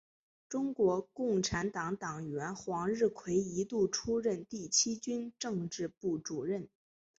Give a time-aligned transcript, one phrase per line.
[0.49, 6.67] 中国共产党党员黄日葵一度出任第七军政治部主任。